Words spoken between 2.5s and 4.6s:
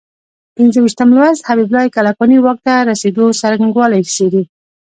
ته رسېدو څرنګوالی څېړي.